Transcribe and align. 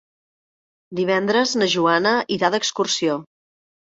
Divendres 0.99 1.51
na 1.61 1.67
Joana 1.75 2.13
irà 2.37 2.51
d'excursió. 2.55 3.19